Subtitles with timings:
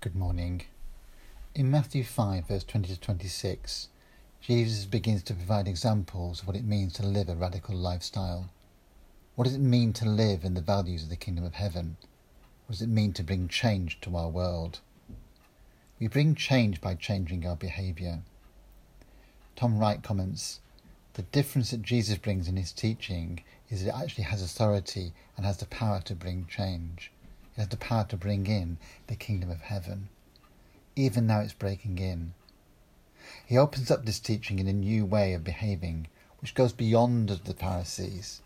[0.00, 0.62] Good morning.
[1.56, 3.88] In Matthew 5, verse 20 to 26,
[4.40, 8.48] Jesus begins to provide examples of what it means to live a radical lifestyle.
[9.34, 11.96] What does it mean to live in the values of the kingdom of heaven?
[12.66, 14.78] What does it mean to bring change to our world?
[15.98, 18.20] We bring change by changing our behaviour.
[19.56, 20.60] Tom Wright comments
[21.14, 25.44] The difference that Jesus brings in his teaching is that it actually has authority and
[25.44, 27.10] has the power to bring change.
[27.58, 28.78] It has the power to bring in
[29.08, 30.10] the kingdom of heaven.
[30.94, 32.34] Even now it's breaking in.
[33.44, 36.06] He opens up this teaching in a new way of behaving,
[36.40, 38.42] which goes beyond the Pharisees.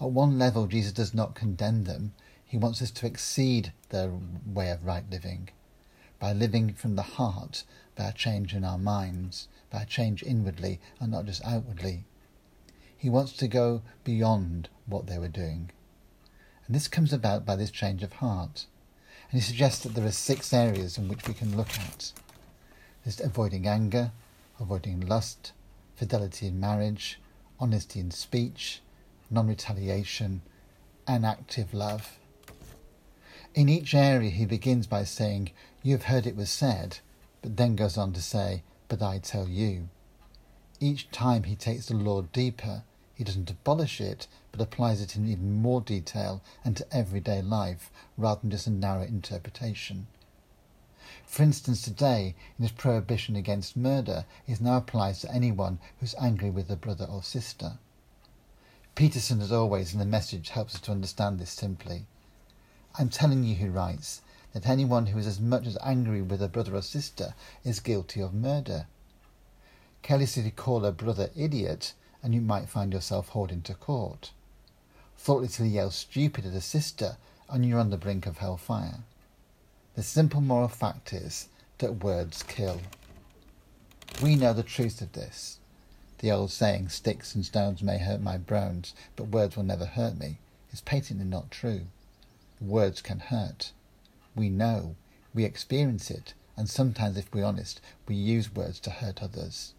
[0.00, 2.14] At one level, Jesus does not condemn them.
[2.46, 4.12] He wants us to exceed their
[4.46, 5.50] way of right living
[6.20, 7.64] by living from the heart,
[7.96, 12.04] by a change in our minds, by a change inwardly and not just outwardly.
[12.96, 15.70] He wants to go beyond what they were doing.
[16.68, 18.66] And this comes about by this change of heart.
[19.30, 22.12] And he suggests that there are six areas in which we can look at.
[23.02, 24.12] There's avoiding anger,
[24.60, 25.52] avoiding lust,
[25.96, 27.18] fidelity in marriage,
[27.58, 28.82] honesty in speech,
[29.30, 30.42] non retaliation,
[31.06, 32.18] and active love.
[33.54, 36.98] In each area, he begins by saying, You have heard it was said,
[37.40, 39.88] but then goes on to say, But I tell you.
[40.80, 42.82] Each time he takes the law deeper
[43.18, 47.90] he doesn't abolish it, but applies it in even more detail and to everyday life
[48.16, 50.06] rather than just a narrow interpretation.
[51.26, 56.48] For instance, today, in his prohibition against murder, it now applies to anyone who's angry
[56.48, 57.78] with a brother or sister.
[58.94, 62.06] Peterson, as always, in the message helps us to understand this simply.
[63.00, 64.22] I'm telling you, he writes,
[64.52, 68.20] that anyone who is as much as angry with a brother or sister is guilty
[68.20, 68.86] of murder.
[70.02, 74.32] Carelessly call a brother idiot and you might find yourself hauled into court.
[75.16, 77.16] Thoughtlessly yell stupid at a sister,
[77.48, 79.00] and you're on the brink of hellfire.
[79.94, 81.48] The simple moral fact is
[81.78, 82.80] that words kill.
[84.22, 85.58] We know the truth of this.
[86.18, 90.18] The old saying, sticks and stones may hurt my bones, but words will never hurt
[90.18, 90.38] me,
[90.72, 91.82] is patently not true.
[92.60, 93.72] Words can hurt.
[94.34, 94.96] We know,
[95.32, 99.74] we experience it, and sometimes, if we're honest, we use words to hurt others.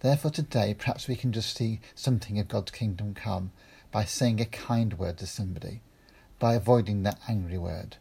[0.00, 3.52] Therefore, today, perhaps we can just see something of God's kingdom come
[3.90, 5.80] by saying a kind word to somebody,
[6.38, 7.96] by avoiding that angry word.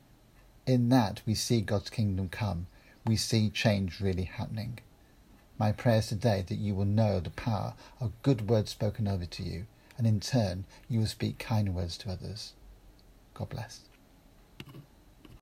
[0.66, 2.68] In that, we see God's kingdom come.
[3.06, 4.80] We see change really happening.
[5.60, 9.26] My prayer is today that you will know the power of good words spoken over
[9.26, 9.66] to you,
[9.98, 12.54] and in turn, you will speak kind words to others.
[13.34, 13.82] God bless.